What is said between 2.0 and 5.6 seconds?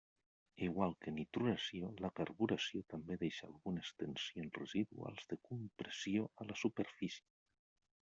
la carburació també deixa algunes tensions residuals de